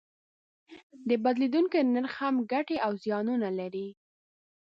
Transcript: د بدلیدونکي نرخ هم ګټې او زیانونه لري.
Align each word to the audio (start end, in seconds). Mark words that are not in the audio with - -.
د 1.07 1.09
بدلیدونکي 1.23 1.79
نرخ 1.93 2.13
هم 2.21 2.35
ګټې 2.51 2.77
او 2.85 2.91
زیانونه 3.03 3.49
لري. 3.59 3.87